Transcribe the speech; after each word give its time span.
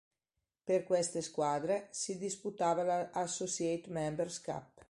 Per 0.63 0.83
queste 0.83 1.21
squadre 1.21 1.89
si 1.91 2.17
disputava 2.17 2.81
la 2.81 3.11
Associate 3.11 3.87
Members 3.87 4.41
Cup. 4.41 4.79